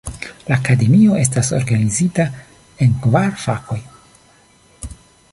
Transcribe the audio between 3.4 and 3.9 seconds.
fakoj.